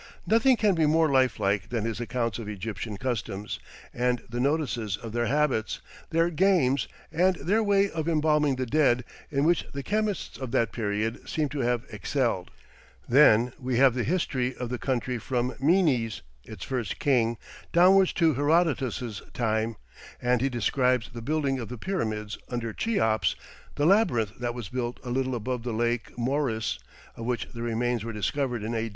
Nothing 0.25 0.57
can 0.57 0.73
be 0.73 0.87
more 0.87 1.11
life 1.11 1.39
like 1.39 1.69
than 1.69 1.85
his 1.85 2.01
accounts 2.01 2.39
of 2.39 2.49
Egyptian 2.49 2.97
customs, 2.97 3.59
and 3.93 4.23
the 4.27 4.39
notices 4.39 4.97
of 4.97 5.11
their 5.11 5.27
habits, 5.27 5.79
their 6.09 6.31
games, 6.31 6.87
and 7.11 7.35
their 7.35 7.61
way 7.61 7.87
of 7.87 8.09
embalming 8.09 8.55
the 8.55 8.65
dead, 8.65 9.05
in 9.29 9.43
which 9.43 9.63
the 9.73 9.83
chemists 9.83 10.39
of 10.39 10.49
that 10.49 10.71
period 10.71 11.29
seem 11.29 11.49
to 11.49 11.59
have 11.59 11.85
excelled. 11.91 12.49
Then 13.07 13.53
we 13.59 13.77
have 13.77 13.93
the 13.93 14.03
history 14.03 14.55
of 14.55 14.69
the 14.69 14.79
country 14.79 15.19
from 15.19 15.53
Menes, 15.59 16.23
its 16.45 16.63
first 16.65 16.97
king, 16.97 17.37
downwards 17.71 18.11
to 18.13 18.33
Herodotus' 18.33 19.21
time, 19.35 19.75
and 20.19 20.41
he 20.41 20.49
describes 20.49 21.11
the 21.13 21.21
building 21.21 21.59
of 21.59 21.69
the 21.69 21.77
Pyramids 21.77 22.39
under 22.49 22.73
Cheops, 22.73 23.35
the 23.75 23.85
Labyrinth 23.85 24.39
that 24.39 24.55
was 24.55 24.67
built 24.67 24.99
a 25.03 25.11
little 25.11 25.35
above 25.35 25.61
the 25.61 25.73
Lake 25.73 26.11
Moeris 26.17 26.79
(of 27.15 27.25
which 27.25 27.49
the 27.53 27.61
remains 27.61 28.03
were 28.03 28.11
discovered 28.11 28.63
in 28.63 28.73
A. 28.73 28.89